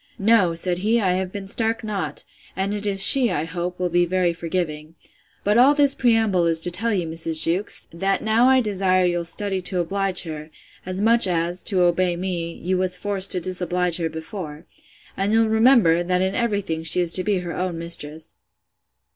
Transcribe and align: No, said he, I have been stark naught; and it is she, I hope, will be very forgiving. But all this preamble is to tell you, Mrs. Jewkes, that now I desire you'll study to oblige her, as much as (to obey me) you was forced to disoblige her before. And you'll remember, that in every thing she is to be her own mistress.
No, 0.17 0.55
said 0.55 0.79
he, 0.79 0.99
I 0.99 1.13
have 1.13 1.31
been 1.31 1.47
stark 1.47 1.83
naught; 1.83 2.23
and 2.55 2.73
it 2.73 2.87
is 2.87 3.05
she, 3.05 3.29
I 3.31 3.43
hope, 3.45 3.77
will 3.79 3.91
be 3.91 4.03
very 4.07 4.33
forgiving. 4.33 4.95
But 5.43 5.59
all 5.59 5.75
this 5.75 5.93
preamble 5.93 6.47
is 6.47 6.59
to 6.61 6.71
tell 6.71 6.91
you, 6.91 7.05
Mrs. 7.05 7.43
Jewkes, 7.43 7.85
that 7.93 8.23
now 8.23 8.49
I 8.49 8.61
desire 8.61 9.05
you'll 9.05 9.25
study 9.25 9.61
to 9.61 9.79
oblige 9.79 10.23
her, 10.23 10.49
as 10.87 11.01
much 11.03 11.27
as 11.27 11.61
(to 11.61 11.81
obey 11.81 12.15
me) 12.15 12.51
you 12.51 12.79
was 12.79 12.97
forced 12.97 13.31
to 13.33 13.39
disoblige 13.39 13.97
her 13.97 14.09
before. 14.09 14.65
And 15.15 15.33
you'll 15.33 15.47
remember, 15.49 16.01
that 16.01 16.19
in 16.19 16.33
every 16.33 16.61
thing 16.61 16.81
she 16.81 16.99
is 16.99 17.13
to 17.13 17.23
be 17.23 17.37
her 17.37 17.55
own 17.55 17.77
mistress. 17.77 18.39